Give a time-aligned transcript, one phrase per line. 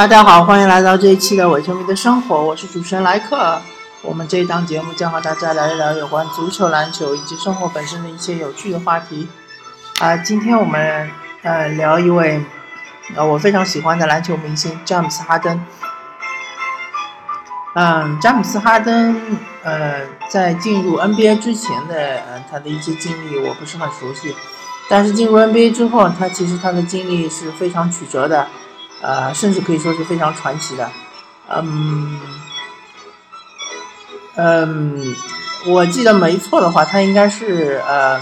[0.00, 3.60] 大家好，欢迎来到这一期的伪球迷的生活，我是主持人莱克。
[4.00, 9.28] 我们这一档节目将和大家聊一聊有关足球、篮球以及生活本身的一些有趣的话题。
[9.98, 11.10] 啊，今天我们
[11.42, 12.42] 呃聊一位
[13.14, 15.62] 呃我非常喜欢的篮球明星詹姆斯哈登。
[17.74, 24.34] 嗯，詹姆斯哈登呃在进入 NBA 之前的呃他的一些经历我不是很熟悉，
[24.88, 28.48] 但是进入 NBA 之后，他其实他的经历是非常曲折的。
[29.02, 30.90] 呃，甚至可以说是非常传奇的，
[31.48, 32.20] 嗯，
[34.36, 35.16] 嗯，
[35.66, 38.20] 我记得没错的话，他应该是呃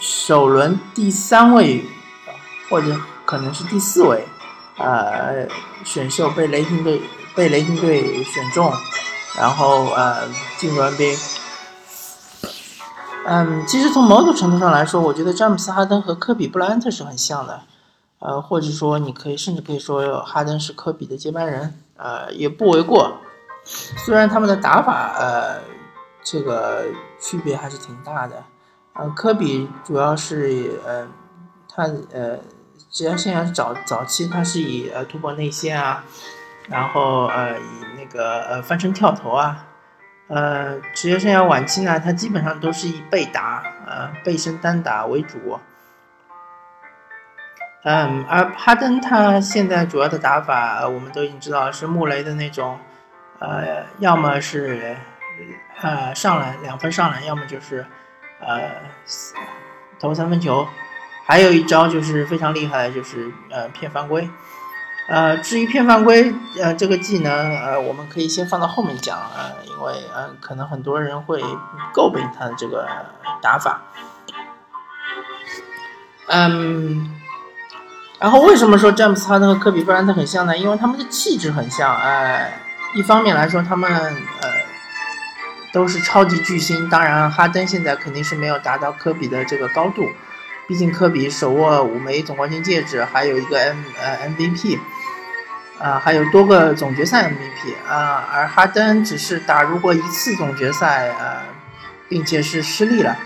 [0.00, 1.84] 首轮第三位，
[2.70, 4.26] 或者可能是第四位，
[4.76, 5.48] 呃，
[5.84, 7.02] 选秀被雷霆队
[7.34, 8.72] 被雷霆队选中，
[9.36, 11.18] 然后呃进入 NBA。
[13.26, 17.60] 嗯，其实从某种程度上来说，我觉得詹姆斯哈登和科比布莱恩特是很像的。
[18.20, 23.18] 呃，或者说，你可以甚至可以说，哈登是科比的接班人，呃，也不为过。
[23.64, 25.60] 虽然他们的打法，呃，
[26.24, 26.86] 这个
[27.20, 28.42] 区别还是挺大的。
[28.94, 31.06] 呃，科比主要是，呃，
[31.68, 32.38] 他呃，
[32.90, 36.02] 职业生涯早早期他是以呃突破内线啊，
[36.68, 39.64] 然后呃以那个呃翻身跳投啊，
[40.26, 45.60] 呃，职业生涯晚期呢，他基本上都是以背打，呃背身单打为主。
[47.84, 52.76] 嗯，而哈登他现在主要的打法，我们都已经知道是穆雷的那种，
[53.38, 54.96] 呃，要么是
[55.80, 57.86] 呃上篮两分上篮，要么就是
[58.40, 58.72] 呃
[60.00, 60.66] 投三分球，
[61.24, 64.28] 还有一招就是非常厉害的，就是呃骗犯规。
[65.08, 71.40] 呃，至于骗犯规，呃这个技能，呃我们可以先放到后面讲，呃，因为呃可能很多人会
[71.94, 72.88] 诟病他的这个
[73.40, 73.82] 打法。
[76.26, 77.14] 嗯。
[78.20, 80.56] 然后为什么说詹姆斯哈登和科比布莱恩特很像呢？
[80.58, 81.96] 因为他们的气质很像。
[82.00, 82.50] 呃，
[82.94, 84.50] 一方面来说，他们呃
[85.72, 86.88] 都是超级巨星。
[86.88, 90.08] 当然，哈登现在肯定是没有达到科比的这个高度，
[90.66, 94.80] 毕竟科比手握五枚总冠军戒指，还有一个 M 呃 MVP，
[95.78, 98.28] 啊，还有多个总决赛 MVP 啊。
[98.32, 101.36] 而哈登只是打入过一次总决赛，呃，
[102.08, 103.16] 并且是失利了，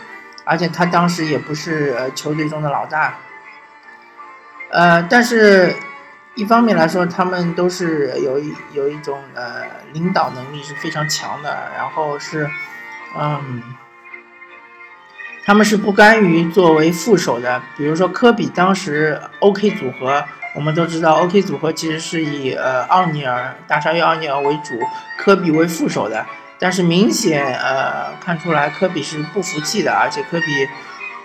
[0.44, 3.16] 而且他当时也不是呃球队中的老大。
[4.72, 5.74] 呃，但是，
[6.34, 12.48] 一方面来说，他们都是有一有一种呃领导能力是非常强的，然后是，
[13.18, 13.62] 嗯，
[15.44, 17.60] 他们是不甘于作为副手的。
[17.76, 20.24] 比如说科比当时 OK 组合，
[20.54, 24.80] 我们都知道 OK 组合其实是以呃奥尼尔大鲨鱼奥尼尔为主，
[25.18, 26.24] 科比为副手的。
[26.58, 30.46] 但是明显呃看出来科比是不服气的，而且科比，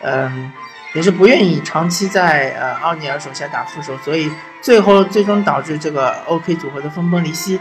[0.02, 0.52] 嗯。
[0.98, 4.32] 也是不愿意长期在呃奥尼尔手下打副手，所以
[4.64, 7.60] 最后最终导致这个 OK 组合的分崩离析。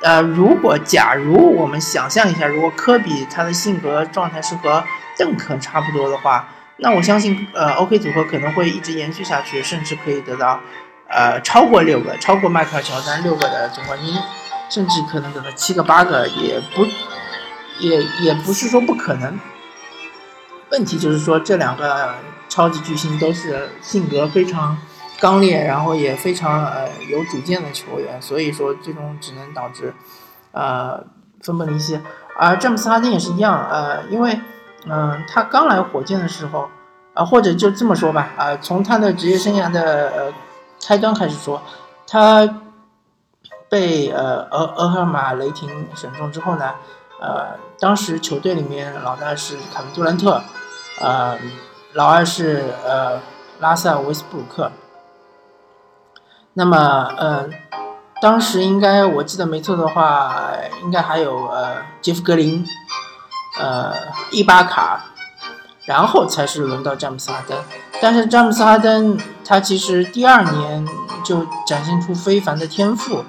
[0.00, 4.82] 呃，如果假如我们想象一下，如果科比他的性格状态是和
[5.18, 6.48] 邓肯差不多的话，
[6.78, 10.58] 那我相信呃 OK 组合可能会一直延续下去，甚至可以得到
[11.06, 14.14] 呃超过六个，超过迈克尔乔丹六个的总冠军，
[14.70, 16.86] 甚至可能得到七个八个，也不
[17.78, 19.38] 也也不是说不可能。
[20.70, 22.14] 问题就是说这两个。
[22.50, 24.76] 超级巨星都是性格非常
[25.20, 29.94] 刚烈，然后也非常呃有主见的球员，所以说最终只能导致
[30.50, 31.02] 呃
[31.40, 32.00] 分崩离析。
[32.36, 34.40] 而詹姆斯哈登也是一样，呃，因为
[34.86, 36.68] 嗯他刚来火箭的时候，
[37.14, 40.32] 啊或者就这么说吧，啊从他的职业生涯的呃
[40.84, 41.62] 开端开始说，
[42.06, 42.62] 他
[43.68, 46.74] 被呃俄俄亥马雷霆选中之后呢，
[47.20, 50.42] 呃当时球队里面老大是凯文杜兰特，
[51.00, 51.38] 呃。
[51.94, 53.20] 老二是呃
[53.58, 54.70] 拉塞尔·威斯布鲁克，
[56.52, 56.76] 那么
[57.18, 57.48] 呃
[58.22, 60.52] 当时应该我记得没错的话，
[60.84, 62.64] 应该还有呃杰夫·格林，
[63.58, 63.92] 呃
[64.30, 65.04] 伊巴卡，
[65.84, 67.58] 然后才是轮到詹姆斯·哈登。
[68.00, 70.86] 但是詹姆斯·哈登他其实第二年
[71.24, 73.24] 就展现出非凡的天赋，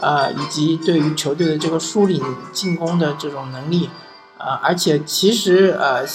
[0.00, 2.22] 呃以及对于球队的这个梳理
[2.52, 3.90] 进攻的这种能力，
[4.38, 6.06] 呃而且其实呃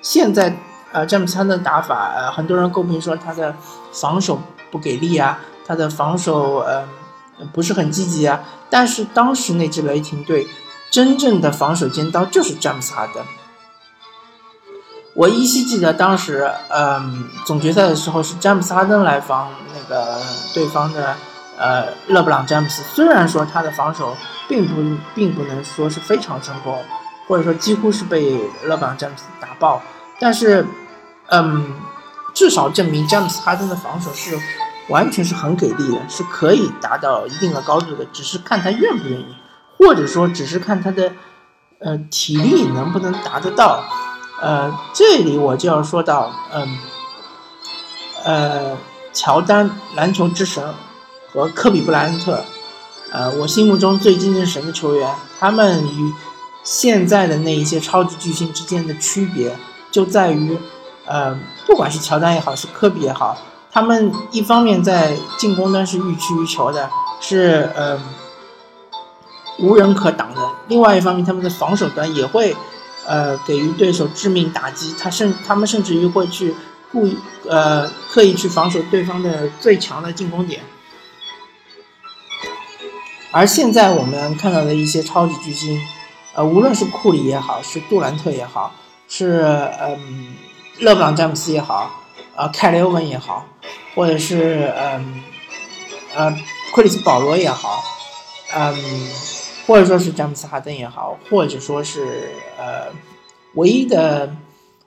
[0.00, 0.56] 现在。
[0.96, 3.54] 呃，詹姆斯的打法，呃，很多人诟病说他的
[3.92, 4.40] 防守
[4.70, 6.88] 不给力啊，他的防守呃
[7.52, 8.40] 不是很积极啊。
[8.70, 10.48] 但是当时那支雷霆队
[10.90, 13.22] 真正的防守尖刀就是詹姆斯哈登。
[15.12, 20.18] 我依稀记得当时，嗯，总决赛的时候是詹姆斯哈登来防那个
[20.54, 21.14] 对方的
[21.58, 22.82] 呃勒布朗詹姆斯。
[22.94, 24.16] 虽然说他的防守
[24.48, 26.82] 并不并不能说是非常成功，
[27.28, 29.82] 或者说几乎是被勒布朗詹姆斯打爆，
[30.18, 30.66] 但是。
[31.28, 31.74] 嗯，
[32.34, 34.38] 至少证明詹姆斯哈登的防守是
[34.88, 39.36] 完全是很给力的，是可以达到一定的高度的，只是看他愿不愿意，
[39.76, 41.12] 或者说只是看他的
[41.80, 43.84] 呃体力能不能达得到。
[44.40, 46.78] 呃，这里我就要说到，嗯，
[48.22, 48.76] 呃，
[49.12, 50.74] 乔丹篮球之神
[51.32, 52.44] 和科比布莱恩特，
[53.10, 56.12] 呃，我心目中最接近神的球员，他们与
[56.62, 59.56] 现在的那一些超级巨星之间的区别
[59.90, 60.58] 就在于，
[61.06, 63.36] 呃，不管是乔丹也好，是科比也好，
[63.70, 68.00] 他们一方面在进攻端是欲取欲求的，是呃
[69.58, 72.56] 无人可挡的；另外一方面，他们的防守端也会。
[73.08, 76.52] 呃，给予对手致命打击，他甚他们甚至于会去
[76.90, 77.16] 故意
[77.48, 80.60] 呃刻意去防守对方的最强的进攻点。
[83.30, 85.80] 而现在我们看到的一些超级巨星，
[86.34, 88.74] 呃，无论是库里也好，是杜兰特也好，
[89.06, 90.34] 是嗯
[90.80, 91.90] 勒布朗詹姆斯也好，
[92.34, 93.46] 呃凯利欧文也好，
[93.94, 95.22] 或者是嗯
[96.14, 96.36] 呃
[96.74, 97.82] 克里斯保罗也好，
[98.54, 98.74] 嗯。
[99.66, 102.86] 或者说是詹姆斯哈登也好，或者说是呃，
[103.54, 104.32] 唯一的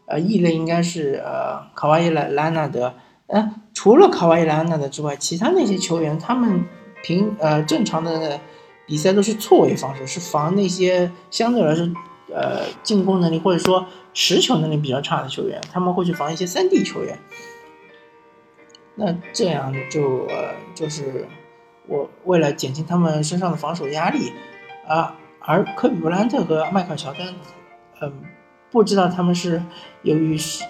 [0.05, 2.93] 呃异类应该是呃卡哇伊莱莱纳德。
[3.27, 6.63] 嗯，除了卡哇伊莱纳德之外，其他那些球员他们
[7.03, 8.39] 平呃正常的
[8.85, 11.85] 比赛都是错位防守，是防那些相对来说
[12.33, 17.19] 呃进攻能力或者说持球能力比较差的球员，他们会去防一些三 D 球员。
[18.95, 21.27] 那这样就呃就是
[21.87, 24.33] 我为了减轻他们身上的防守压力。
[24.87, 27.35] 啊，而科比布莱特和迈克尔乔丹，
[28.01, 28.23] 嗯，
[28.71, 29.61] 不知道他们是
[30.01, 30.67] 由于身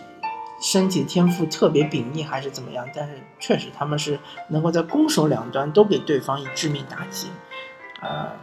[0.62, 4.20] 身体天赋特别秉异还是怎么样，但是确实他们是
[4.50, 7.28] 能够在攻守两端都给对方以致命打击。
[8.02, 8.36] 啊，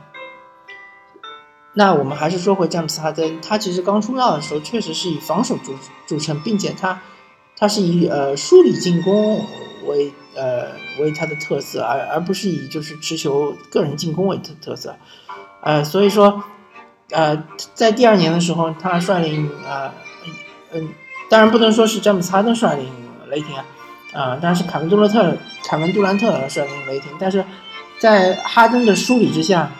[1.78, 5.74] 那我们还是说回詹姆斯哈登，他其实刚出道的时候确实是以防守著
[6.06, 6.98] 著称，并且他
[7.54, 9.44] 他是以呃梳理进攻
[9.86, 10.68] 为呃
[10.98, 14.96] 为他的特色，而而不是以就是持球个人进攻为特特色。
[15.60, 16.42] 呃，所以说，
[17.10, 17.44] 呃，
[17.74, 19.92] 在第二年的时候，他率领呃，
[20.72, 20.88] 嗯，
[21.28, 22.88] 当然不能说是詹姆斯哈登率领
[23.28, 23.64] 雷霆啊，
[24.14, 25.36] 啊，当然是凯文杜兰特，
[25.68, 27.44] 凯文杜兰特率领雷霆，但是
[27.98, 29.70] 在哈登的梳理之下，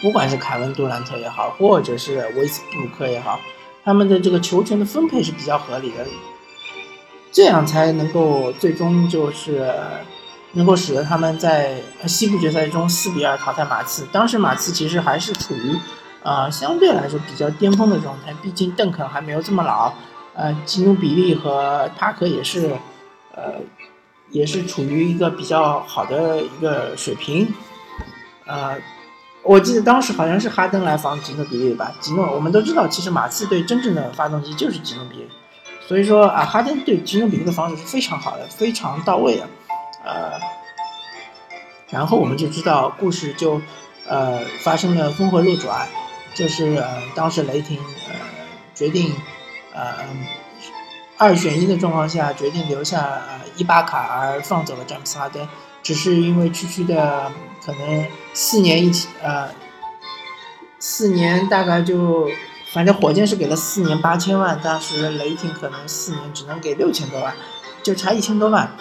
[0.00, 3.40] 不管是凯文杜兰特也好，或者是维斯布鲁克也好，
[3.84, 6.06] 他们的这个球权的分配是比较合理的，
[7.32, 9.72] 这样才能够最终就是。
[10.52, 14.04] 能够使得他们在西部决赛中四比二淘汰马刺。
[14.10, 15.78] 当时马刺其实还是处于，
[16.24, 18.34] 呃，相对来说比较巅峰的状态。
[18.42, 19.94] 毕竟邓肯还没有这么老，
[20.34, 22.76] 呃，吉努比利和帕克也是，
[23.32, 23.60] 呃，
[24.30, 27.46] 也是处于一个比较好的一个水平。
[28.44, 28.76] 呃，
[29.42, 31.92] 我记得当时好像是哈登来防吉诺比利吧。
[32.00, 35.28] 吉诺，我们都知道，其实马刺队真正的发动机就是吉诺比利。
[35.88, 39.48] 所以说啊，哈登对吉诺比利的防守是非常好的，非常到位的。
[40.04, 40.38] 呃，
[41.88, 43.60] 然后我们就知道故事就，
[44.06, 45.88] 呃，发生了峰回路转，
[46.34, 47.78] 就是呃，当时雷霆
[48.08, 48.14] 呃
[48.74, 49.12] 决定，
[49.74, 49.94] 呃，
[51.18, 55.48] 二选一的状况下决定留下呃伊巴卡而放走了詹姆斯哈登，
[55.82, 57.30] 只是因为区区的
[57.64, 59.48] 可能四年一起呃，
[60.78, 62.28] 四年大概就，
[62.72, 67.34] 反正火箭是给了四年八千万，当时雷霆可能四年只能给六千多万，
[67.82, 68.76] 就差一千多万。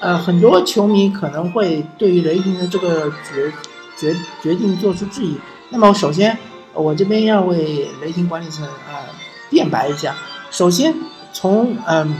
[0.00, 3.52] 呃，很多球迷可能会对于雷霆的这个决
[3.96, 5.38] 决决定做出质疑。
[5.70, 6.36] 那么，首先
[6.74, 9.06] 我这边要为雷霆管理层啊
[9.48, 10.14] 辩白一下。
[10.50, 10.94] 首先，
[11.32, 12.14] 从嗯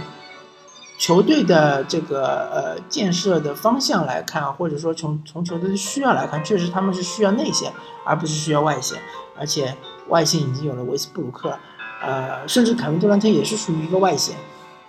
[1.02, 7.72] 球队的这个呃建设的方向来看，或者说从从球队的需要来看，确实他们是需要内线，
[8.04, 8.96] 而不是需要外线。
[9.36, 11.58] 而且外线已经有了维斯布鲁克，
[12.04, 14.36] 呃，甚至凯文杜兰特也是属于一个外线。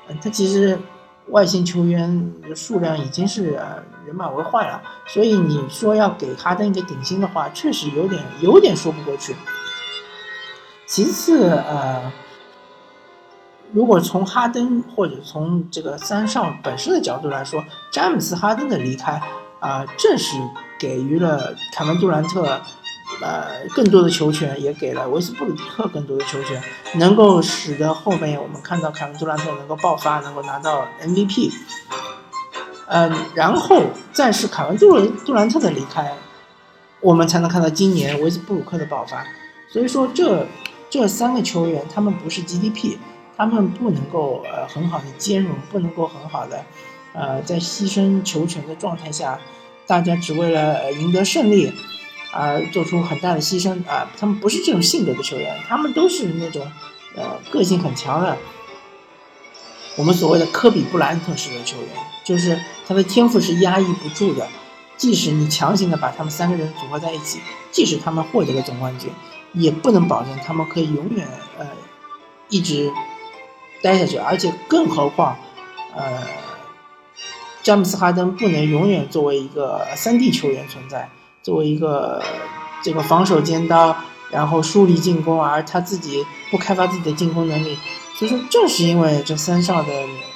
[0.07, 0.77] 嗯，他其实。
[1.29, 9.33] 外线球员的数量已经是呃人满为患了，所以你说要给哈登一个顶薪的话，确实有点有点说不过去。
[10.85, 12.11] 其次，呃，
[13.73, 19.21] 如果从哈登或者从这个三少本身的角度来说，詹姆斯哈登的离开
[19.59, 20.37] 啊，正是
[20.79, 22.61] 给予了凯文杜兰特。
[23.21, 26.61] 呃，更多的球权也给了维斯布鲁克更多的球权，
[26.95, 31.51] 能够使得后面我们看到凯文杜兰特能够爆发，能够拿到 MVP。
[32.87, 36.11] 嗯，然后再是凯文杜杜兰特的离开，
[37.01, 39.23] 我们才能看到今年维斯布鲁克的爆发。
[39.71, 40.47] 所以说，这
[40.89, 42.97] 这三个球员他们不是 GDP，
[43.37, 46.63] 他们不能够呃很好的兼容，不能够很好的
[47.13, 49.39] 呃在牺牲球权的状态下，
[49.87, 51.71] 大家只为了赢得胜利。
[52.35, 54.09] 而做出很大的牺牲啊！
[54.17, 56.65] 他们不是这种性格的球员，他们都是那种，
[57.15, 58.35] 呃，个性很强的。
[59.97, 61.89] 我们所谓的科比布莱恩特式的球员，
[62.25, 64.47] 就是他的天赋是压抑不住的，
[64.97, 69.11] 即使你强行的把他们三个人组合在一起，即使他们获得了总冠军，
[69.53, 71.27] 也不能保证他们可以永远
[71.59, 71.67] 呃
[72.49, 72.91] 一直
[73.83, 75.37] 待下去，而且更何况
[75.93, 76.23] 呃
[77.61, 81.09] 詹姆斯哈登不能永远作为一个三 D 球员存在，
[81.43, 82.23] 作为一个
[82.81, 83.95] 这个防守尖刀，
[84.31, 87.77] 然后疏离进攻，而他自己不开发自己的进攻能力。
[88.15, 89.91] 所以说，正是因为这三少的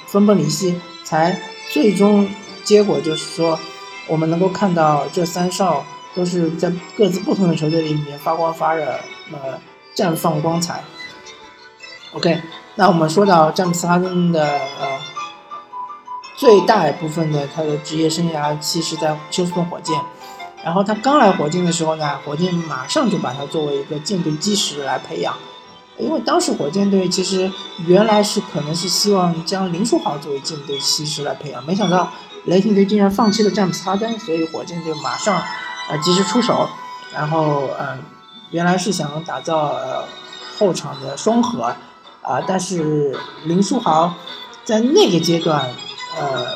[0.06, 1.40] 分崩离析，才
[1.70, 2.28] 最终
[2.64, 3.58] 结果就是说，
[4.06, 8.84] 我们能够看到这三少都是在各自不同的球队里面发光发热，
[9.32, 9.58] 呃，
[9.94, 10.82] 绽放光彩。
[12.12, 12.40] OK，
[12.78, 14.86] 那我们说到詹姆斯哈登的呃
[16.36, 20.00] 最大一部分的他的职业生涯期是在休斯顿火箭，
[20.62, 25.34] 然后他刚来火箭的时候呢，火箭马上就把他作为一个舰队基石来培养。
[25.98, 27.50] 因为当时火箭队其实
[27.88, 32.08] 原来是可能是希望将林书豪作为舰队基石来培养，没想到
[32.44, 35.42] 雷霆队竟然放弃了詹姆斯哈登，所以火箭队马上
[35.90, 36.68] 呃及时出手，
[37.12, 37.98] 然后呃
[38.52, 40.04] 原来是想打造呃
[40.56, 41.74] 后场的双核
[42.28, 43.16] 啊，但是
[43.46, 44.14] 林书豪
[44.64, 45.68] 在那个阶段
[46.18, 46.54] 呃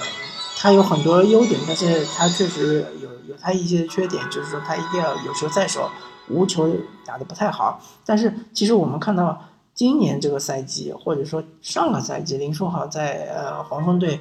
[0.59, 5.89] 他有很多优点，但是他确实有有他一些缺点，就是说他一定要有球在手。
[6.29, 6.73] 无球
[7.05, 9.43] 打得不太好，但是其实我们看到
[9.75, 14.21] 今年这个赛季，或者说上个赛季，林书豪在呃黄蜂队，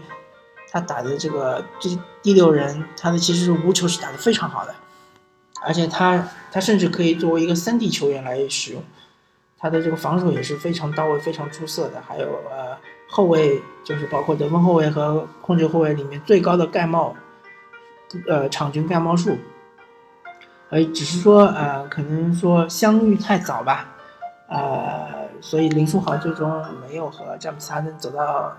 [0.71, 1.89] 他打的这个这
[2.23, 4.73] 第六人，他的其实是无球是打得非常好的，
[5.63, 8.83] 而且他他甚至可以作为一个三 D 球员来使用，
[9.61, 12.01] 他的这个防守也是非常到位、非常出色的。
[12.07, 12.75] 还有呃
[13.09, 17.15] 后卫，就是包括得分后卫和控制后卫里面最高的盖帽，
[18.27, 19.37] 呃场均盖帽数。
[20.69, 23.89] 呃，只是说，呃，可能说相遇太早吧，
[24.47, 28.55] 呃，所以林书豪最终没有和詹姆斯哈登走到，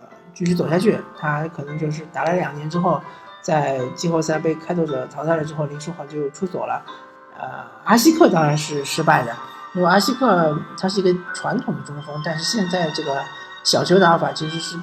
[0.00, 0.98] 呃，继续走下去。
[1.16, 3.00] 他可能就是打了两年之后，
[3.42, 6.84] 在季后赛被开拓者淘汰了之后，林书豪就出走了。
[7.38, 7.48] 呃，
[7.84, 9.32] 阿西克当然是失败的，
[9.74, 13.22] 因为阿西克他是一个传统的中锋，但是现在这个
[13.64, 14.76] 小球打法其实是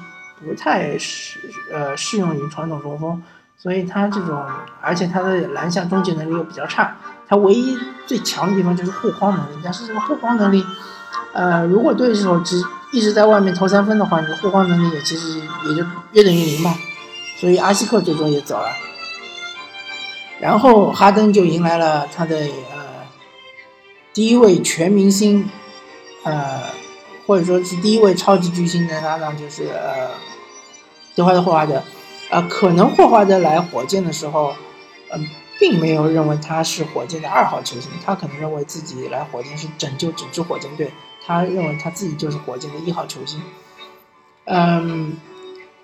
[0.44, 1.38] 不太适，
[1.72, 3.22] 呃，适用于传统中锋。
[3.56, 4.42] 所以他这种，
[4.80, 6.96] 而且他的篮下终结能力又比较差，
[7.28, 9.60] 他唯一最强的地方就是护框能力。
[9.62, 10.64] 但是这个护框能力，
[11.34, 16.74] 呃，如果对手只一直在外面投三分的话，你的护框能力也其实也就约等于零吧。
[17.36, 18.68] 所以阿西克最终也走了，
[20.40, 22.36] 然后哈登就迎来了他的
[24.12, 25.48] 第一位全明星，
[26.24, 26.62] 呃
[27.26, 30.10] 或者说是第一位超级巨星的搭档，就是呃
[31.14, 31.82] 德怀特霍华德。
[32.30, 34.54] 呃，可能霍华德来火箭的时候，
[35.10, 40.92] 嗯，并没有认为他是火箭的二号球星，他可能认为自己来火箭是拯救整支火箭队，
[41.26, 43.40] 他认为他自己就是火箭的一号球星。
[44.44, 45.16] 嗯，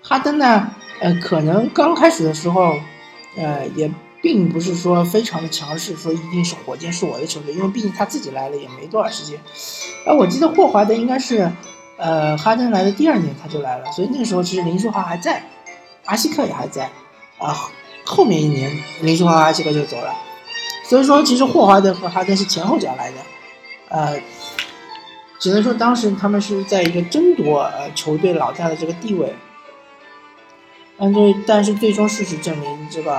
[0.01, 2.77] 哈登呢，呃，可能刚开始的时候，
[3.35, 3.91] 呃，也
[4.27, 9.39] 并不是说非常的强势，说一定是火箭是我的球队，因为毕竟他自己来了也没多少时间。
[10.05, 11.49] 而我记得霍华德应该是，
[11.95, 15.41] 呃，哈登来的第二年他就来了，所以那个时候其实林书豪还在。
[16.03, 16.89] 阿西克也还在，
[17.37, 17.69] 啊，
[18.05, 18.69] 后面一年
[18.99, 20.13] 林书豪、阿西克就走了，
[20.89, 23.17] 所以说其实霍华德和哈登是前后脚来的，
[23.87, 24.21] 呃，
[25.39, 29.33] 只能说当时他们是在一个争夺呃球队老大的这个地位，
[30.97, 33.15] 但最但是最终事实证明，这个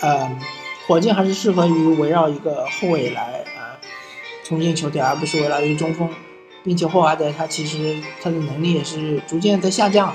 [0.00, 0.30] 呃
[0.86, 3.78] 火箭还是适合于围绕一个后卫来呃
[4.44, 6.08] 重建球队，而不是围绕一个中锋，
[6.64, 10.14] 并且霍华德他其实他的能力也是逐渐在下降，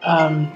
[0.00, 0.48] 嗯。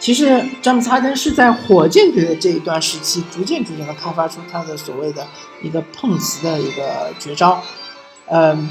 [0.00, 5.26] 其实詹姆斯哈登是在火箭队的这一段时期，逐渐逐渐的开发出他的所谓的
[5.62, 7.62] 一个碰瓷的一个绝招。
[8.26, 8.70] 嗯，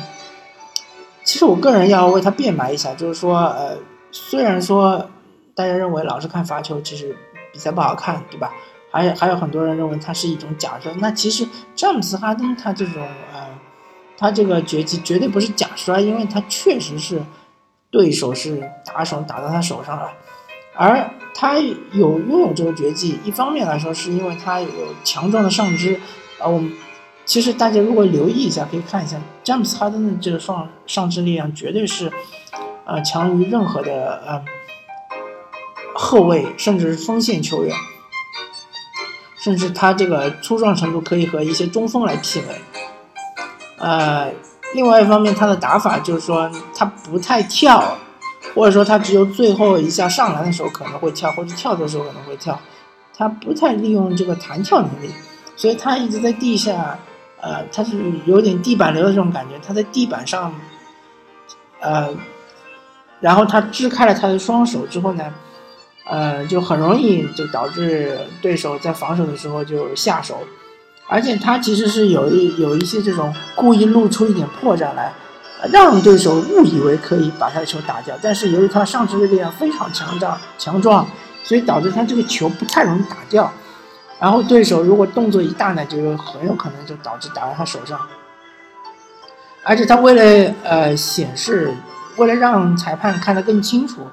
[1.24, 3.76] 其实我个人要为他辩白一下，就是说，呃，
[4.12, 5.10] 虽然说
[5.56, 7.16] 大家认为老是看罚球，其实
[7.52, 8.54] 比赛不好看，对吧？
[8.92, 10.94] 还有还有很多人认为他是一种假摔。
[11.00, 13.02] 那其实詹姆斯哈登他这种，
[13.34, 13.48] 呃，
[14.18, 17.22] 他这个绝技绝对不是假摔，因为他确实是
[17.90, 20.12] 对手是打手打到他手上了。
[20.76, 24.70] 而他有拥有这个绝技，一方面来说是因为他有
[25.04, 26.00] 强壮的上肢，
[26.40, 26.72] 啊，我们
[27.26, 32.12] 其实大家如果留意一下，可以看一下詹姆斯哈登的这个上上肢力量绝对是，
[32.86, 34.46] 呃，强于任何的呃
[35.96, 37.76] 后卫，甚至是锋线球员，
[39.38, 42.62] 甚至他这个粗壮程度可以和一些中锋来媲美。
[43.78, 44.32] 呃，
[44.74, 47.98] 另外一方面，他的打法就是说他不太跳。
[48.54, 52.60] 或者说他只有最后一下上篮的时候可能会跳，或者跳的时候可能会跳，
[53.18, 55.10] 他不太利用这个弹跳能力，
[55.56, 57.00] 所以他一直在地下，
[57.42, 57.98] 呃，他是
[58.28, 60.54] 有点地板流的这种感觉，他在地板上，
[61.80, 62.14] 呃，
[63.20, 65.34] 然后他支开了他的双手之后呢，
[66.06, 70.40] 呃，就很容易就导致对手在防守的时候就下手，
[71.08, 75.14] 而且他其实是有一有一些这种故意露出一点破绽来，
[75.72, 81.08] 让对手误以为可以把他的球打掉，但是由于他上肢的力量非常强大强壮，
[81.44, 83.52] 所以导致他这个球不太容易打掉。
[84.20, 88.00] 然后对手如果动作一大呢，就很有可能就导致打在他手上。
[89.64, 91.74] 而且他为了呃显示，
[92.18, 94.08] 为了让裁判看得更清楚，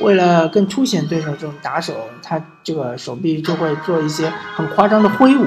[0.00, 5.46] 为了更凸显对手这种打手，他这个手臂就会做一些很夸张的挥舞，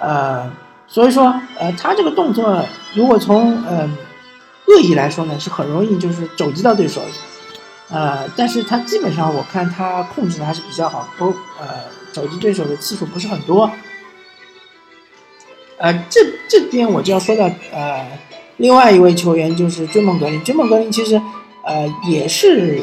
[0.00, 0.50] 呃，
[0.86, 2.64] 所以说呃他这个动作
[2.94, 3.88] 如果从呃
[4.66, 7.00] 恶意来说呢，是很容易就是肘击到对手，
[7.90, 11.26] 呃，但是他基本上我看他控制的还是比较好，不
[11.60, 13.70] 呃肘击对手的次数不是很多，
[15.78, 18.06] 呃这这边我就要说到呃。
[18.58, 21.20] 另外一位球员就是追梦格林，追梦格林其实，
[21.64, 22.80] 呃，也是，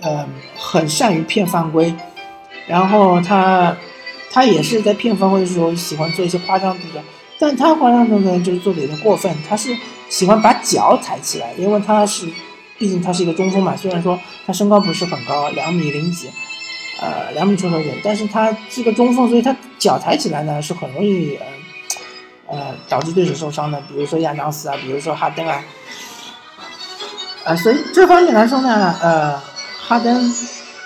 [0.00, 0.26] 呃，
[0.56, 1.94] 很善于骗犯规，
[2.66, 3.76] 然后他，
[4.30, 7.02] 他也是在骗犯规的时候喜欢做一些夸张动作，
[7.38, 9.76] 但他夸张动作就是做的有点过分，他是
[10.08, 12.26] 喜欢把脚抬起来，因为他是，
[12.78, 16.28] 毕竟他是一个中锋嘛，虽然说他身高不是很高，两米零几，
[17.00, 21.46] 呃，两米出头点，但是他是个中锋，所以他脚抬起来呢是很容易，呃。
[22.50, 25.62] 呃，导致对手受伤的，比如说亚当斯啊，比如说哈登啊，
[27.44, 29.38] 呃，所以这方面来说呢，呃，
[29.88, 30.30] 哈登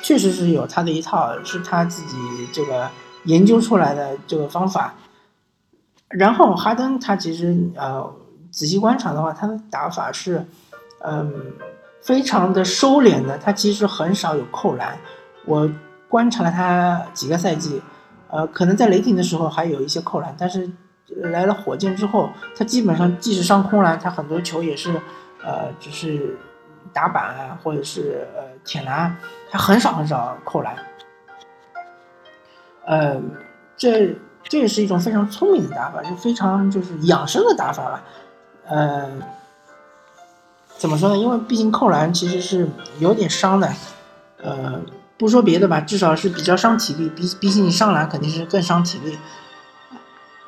[0.00, 2.16] 确实是有他的一套，是他自己
[2.52, 2.88] 这个
[3.25, 4.94] 研究出来的这个方法。
[6.09, 8.14] 然后哈登他其实呃，
[8.52, 10.47] 仔细观察的话，他的打法是
[11.00, 11.52] 嗯，
[12.00, 14.97] 非常的收敛的，他其实很少有扣篮。
[15.47, 15.68] 我
[16.09, 17.82] 观察了他几个赛季，
[18.30, 20.71] 呃，可能在雷霆的时候还有一些扣篮，但是。
[21.16, 24.99] 来了火箭之后，他基本上即使上空篮，他很多球也是，
[25.44, 26.38] 呃，只是
[26.93, 29.17] 打板啊，或者是呃舔篮，
[29.51, 30.75] 他很少很少扣篮。
[32.85, 33.21] 呃，
[33.76, 38.02] 这这也是一种非常聪明的打法，是非常就是养生的打法吧。
[38.67, 39.09] 呃，
[40.76, 41.17] 怎么说呢？
[41.17, 43.73] 因为毕竟扣篮其实是有点伤的。
[44.43, 44.80] 呃，
[45.17, 49.17] 不说别的吧，至少是比较伤体力，比比起你上篮肯定是更伤体力。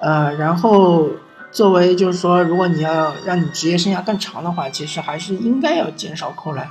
[0.01, 1.09] 呃，然后
[1.55, 6.69] 作为就是说，如果你要让你职业生涯更长的话，其实还是应该要减少扣篮。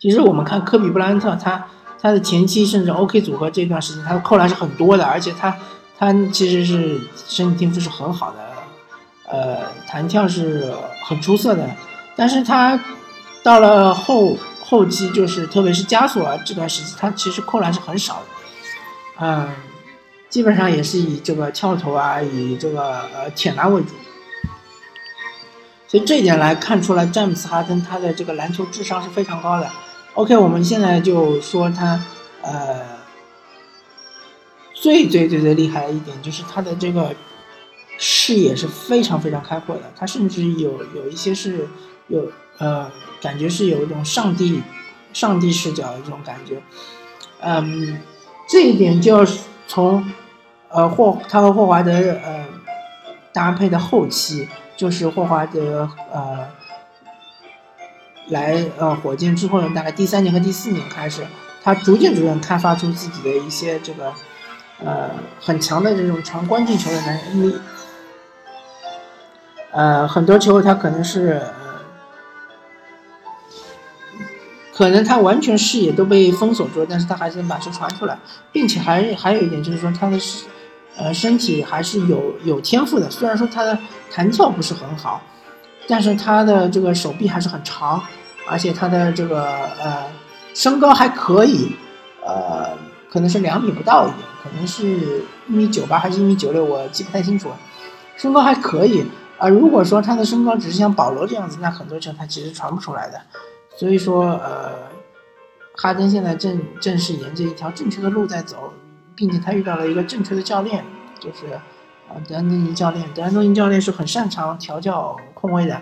[0.00, 1.68] 其实我们看科比布莱恩特，他
[2.02, 5.56] 他的前期甚至 OK 组合这段时间，他的扣篮是很多的，而且他
[5.96, 8.38] 他其实是身体天赋是很好的，
[9.28, 10.74] 呃，弹跳是
[11.04, 11.64] 很出色的。
[12.16, 12.78] 但是他
[13.44, 18.26] 到了后后期，就是特别是加索尔这段时期，他其实扣篮是很少的，
[19.20, 19.48] 嗯。
[20.30, 23.88] 基本上也是以这个翘投啊，以这个呃铁篮为主，
[25.88, 29.68] 所以这一点来看出来，詹姆斯哈登他的这个篮球智商是非常高的。
[30.14, 32.00] OK，我们现在就说他
[32.42, 32.80] 呃
[34.72, 37.12] 最最最最厉害的一点就是他的这个
[37.98, 41.68] 视野是非常非常开阔的，他甚至有有一些是
[42.06, 42.88] 有呃
[43.20, 44.62] 感觉是有一种上帝
[45.12, 46.62] 上帝视角的这种感觉，
[47.40, 48.00] 嗯，
[48.48, 49.26] 这一点就要
[49.66, 50.08] 从。
[50.72, 52.44] 呃，霍他和霍华德呃
[53.32, 56.46] 搭配的后期，就是霍华德呃
[58.28, 61.26] 来呃火箭之后呢，大概第三年和第四年开始，
[61.60, 64.12] 他逐渐逐渐开发出自己的一些这个
[64.84, 67.58] 呃很强的这种传关键球的能力。
[69.72, 71.42] 呃，很多球他可能是，
[74.72, 78.16] 可能他完全视野都被封锁住了，但是他还是能把球传出来，
[78.52, 80.16] 并且还还有一点就是说他的。
[80.96, 83.10] 呃，身体还是有有天赋的。
[83.10, 83.78] 虽然说他的
[84.10, 85.22] 弹跳不是很好，
[85.86, 88.02] 但是他的这个手臂还是很长，
[88.46, 89.44] 而且他的这个
[89.80, 90.04] 呃
[90.54, 91.74] 身高还可以，
[92.24, 92.76] 呃，
[93.10, 97.56] 可能是两米不到一点，可能是一米九八还是一米九六，我记不太清楚了。
[98.16, 99.04] 身高还可以
[99.38, 99.48] 啊。
[99.48, 103.20] 如果说他的身高只是像保罗这样子，那很多球他其实传不出来的。
[103.76, 104.72] 所以说，呃，
[105.76, 108.72] 哈登现在正正是沿着一条正确的路在走。
[109.20, 110.82] 并且他遇到了一个正确的教练，
[111.20, 111.52] 就是
[112.08, 113.06] 啊德安东尼教练。
[113.12, 115.78] 德安东尼教练是很擅长调教控卫的。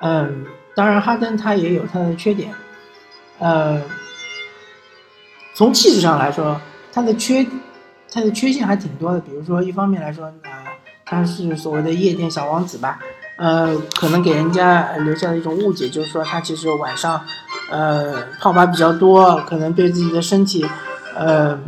[0.00, 2.54] 嗯，当然哈登他也有他的缺点，
[3.38, 3.82] 呃，
[5.52, 6.58] 从气质上来说，
[6.90, 7.46] 他的缺
[8.10, 9.20] 他的缺陷还挺多的。
[9.20, 10.72] 比如说，一方面来说，啊，
[11.04, 12.98] 他是所谓的夜店小王子吧，
[13.36, 17.22] 呃，可能给人家留下了一种误解，就是说他其实晚上。
[17.70, 20.64] 呃，泡吧比较多，可能对自己的身体，
[21.16, 21.58] 呃，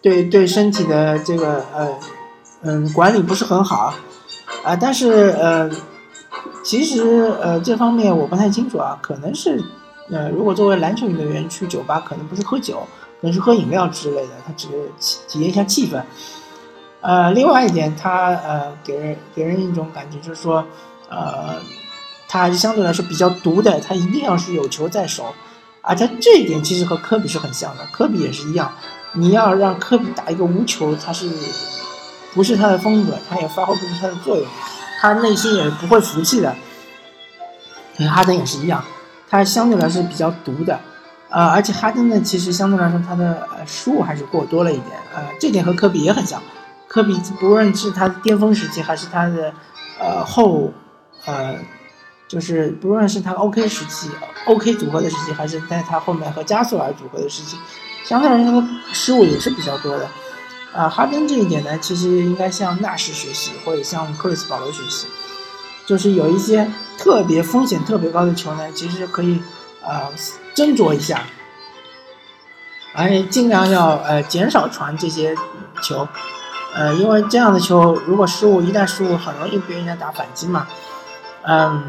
[0.00, 1.88] 对对身体的这个呃，
[2.62, 3.92] 嗯，管理不是很好，
[4.64, 5.70] 啊，但是呃，
[6.64, 9.60] 其实呃这方面我不太清楚啊，可能是
[10.10, 12.86] 呃如果作为篮球运动员去酒吧，可能不是喝酒，
[13.20, 14.90] 可能是喝饮料之类的，他只是
[15.28, 16.00] 体验一下气氛。
[17.00, 20.64] 呃，另外一点，他呃给人给人一种感觉就是说，
[21.08, 21.56] 呃，
[22.32, 25.34] 他还是相对来说比较毒的，他一定要是有球在手，
[25.82, 28.72] 而且这一点其实和科比是很像的，科比也是一样，
[29.12, 31.28] 你要让科比打一个无球，他是
[32.32, 34.46] 不是他的风格，他也发挥不出他的作用，
[34.98, 36.56] 他内心也不会服气的。
[38.08, 38.82] 哈登也是一样，
[39.28, 40.80] 他相对来说比较毒的，
[41.28, 46.42] 呃，而且哈登呢，其实相对来说他的失误还是过多了一点，呃，这点和科比也很像。
[46.88, 49.52] 科比不论是他的巅峰时期，还是他的，
[50.00, 50.72] 呃后，
[51.26, 51.56] 呃，
[52.32, 54.10] 就是不论是他 OK 时期
[54.46, 57.58] ，OK 组合的时期，还是在他后面和加索尔组合的时期，
[58.06, 60.08] 相对来说失误也是比较多的。
[60.72, 65.06] 啊，哈登这一点呢，其实应该向纳什学习，或者向克里斯保罗学习，
[65.84, 66.66] 就是有一些
[66.96, 69.38] 特别风险特别高的球呢，其实可以
[69.84, 70.10] 呃
[70.54, 71.24] 斟酌一下，
[72.94, 75.36] 而且尽量要呃减少传这些
[75.82, 76.08] 球。
[76.74, 80.66] 呃，因为这样的球，如果失误，一旦失误，很容易被人家打反击嘛。
[81.44, 81.82] 嗯，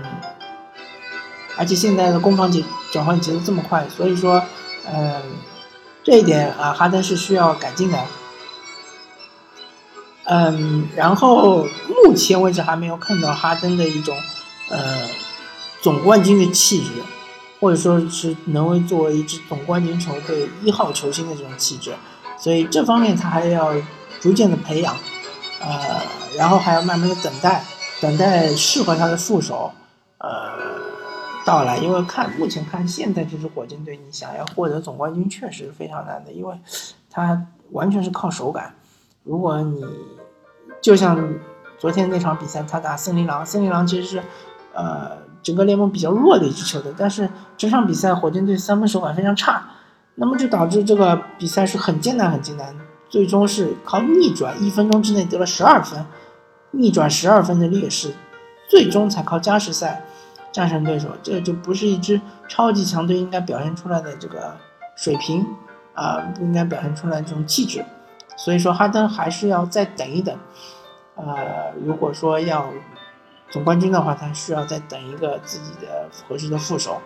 [1.58, 4.44] 而且现在的攻防节转换节奏这么快，所以说，
[4.92, 5.22] 嗯，
[6.04, 8.00] 这一点啊，哈登是需要改进的。
[10.26, 11.68] 嗯，然后
[12.06, 14.18] 目前为止还没有看到哈登的一种
[14.70, 15.08] 呃
[15.82, 16.92] 总冠军的气质，
[17.60, 21.94] 或者说是能为作为一支总冠军球队一号球星的这种气质，
[22.40, 23.74] 所以这方面他还要。
[24.22, 24.96] 逐渐的培养，
[25.60, 26.02] 呃，
[26.38, 27.62] 然后还要慢慢的等待，
[28.00, 29.70] 等待适合他的副手，
[30.20, 30.73] 呃，
[31.46, 31.78] 到来。
[31.78, 36.56] 因为看目前看现在这支火箭队，你想要获得总冠军确实非常难的，因为
[37.10, 38.74] 他完全是靠手感。
[39.24, 39.86] 如果你
[40.82, 41.36] 就像
[41.78, 44.24] 昨天那场比赛，他打森林狼，森林狼其实是
[44.74, 49.66] 呃整个联盟比较弱的一支球队，但是这场比赛火箭队三分手感非常差，
[50.16, 52.76] 那么就导致这个比赛是很艰难很艰难。
[53.10, 56.04] 最终是靠逆转，一分钟之内得了十二分，
[56.72, 58.12] 逆转十二分的劣势，
[58.68, 60.04] 最终才靠加时赛
[60.54, 61.10] 战胜对手。
[61.22, 64.56] 这就不是一支超级强队应该表现出来的这个
[64.96, 65.46] 水平
[65.94, 67.84] 啊，不应该表现出来这种气质。
[68.38, 70.34] 所以说，哈登还是要再等一等。
[71.16, 72.68] 呃，如果说要
[73.52, 77.00] 总冠军的话，他需要再等一个自己的合适的副手。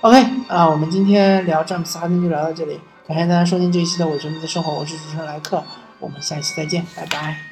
[0.00, 2.80] OK，啊，我们今天聊詹姆斯哈登就聊到这里。
[3.06, 5.62] 感谢大家收听这一期的《我球迷的生活》，我是主持人莱克，
[5.98, 7.51] 我们下期再见，拜拜。